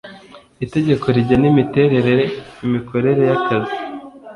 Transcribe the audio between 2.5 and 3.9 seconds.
imikorere ya kazi